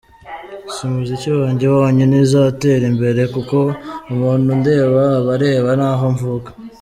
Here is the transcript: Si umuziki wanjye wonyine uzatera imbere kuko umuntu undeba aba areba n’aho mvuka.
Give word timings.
Si 0.73 0.79
umuziki 0.87 1.29
wanjye 1.41 1.65
wonyine 1.75 2.15
uzatera 2.25 2.83
imbere 2.91 3.21
kuko 3.33 3.57
umuntu 4.11 4.45
undeba 4.55 5.01
aba 5.19 5.31
areba 5.37 5.71
n’aho 5.79 6.05
mvuka. 6.15 6.49